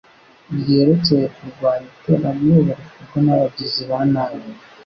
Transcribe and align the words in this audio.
ryerekeye 0.59 1.25
kurwanya 1.35 1.87
iterabwoba 1.97 2.73
rikorwa 2.97 3.19
nabagizi 3.25 3.81
banabi 3.89 4.49